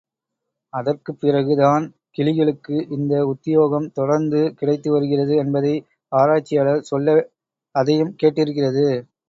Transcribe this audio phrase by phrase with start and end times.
[0.73, 5.75] அதற்குப் பிறகு தான் கிளிகளுக்கு இந்த உத்தியோகம் தொடர்ந்து கிடைத்து வருகிறது என்பதை
[6.11, 7.17] ஆராய்ச்சியாளர் சொல்ல
[7.75, 8.87] அதையும் கேட்டிருக்கிறது.